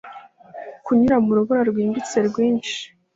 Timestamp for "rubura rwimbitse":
1.37-2.17